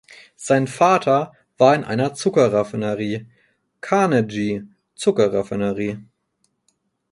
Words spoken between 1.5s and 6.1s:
war an einer Zuckerraffinerie (Carnegie Zuckerraffinerie).